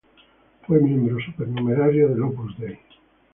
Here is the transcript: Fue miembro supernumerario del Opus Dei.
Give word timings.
Fue 0.65 0.79
miembro 0.79 1.23
supernumerario 1.23 2.09
del 2.09 2.23
Opus 2.23 2.57
Dei. 2.57 2.75